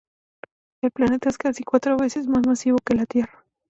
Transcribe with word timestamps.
El 0.81 0.89
planeta 0.89 1.29
es 1.29 1.37
casi 1.37 1.63
cuatro 1.63 1.95
veces 1.95 2.25
más 2.25 2.43
masivo 2.47 2.79
que 2.83 2.95
la 2.95 3.05
Tierra. 3.05 3.45